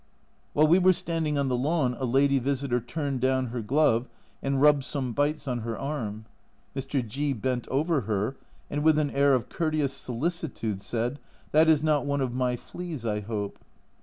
While 0.53 0.65
we 0.65 0.79
were 0.79 0.93
standing 0.93 1.37
on 1.37 1.47
the 1.47 1.55
lawn 1.55 1.95
a 1.99 2.05
lady 2.05 2.39
visitor 2.39 2.79
turned 2.79 3.19
down 3.19 3.49
her 3.49 3.61
glove 3.61 4.07
and 4.41 4.59
rubbed 4.59 4.83
some 4.83 5.13
bites 5.13 5.47
on 5.47 5.59
her 5.59 5.77
arm. 5.77 6.25
Mr. 6.75 7.07
G 7.07 7.33
bent 7.33 7.67
over 7.67 8.01
her, 8.01 8.35
and 8.67 8.81
with 8.81 8.97
an 8.97 9.11
air 9.11 9.35
of 9.35 9.47
courteous 9.47 9.93
solicitude, 9.93 10.81
said, 10.81 11.19
"That 11.51 11.69
is 11.69 11.83
not 11.83 12.07
one 12.07 12.19
of 12.21 12.33
my 12.33 12.55
fleas, 12.57 13.05
I 13.05 13.19
hope." 13.19 13.59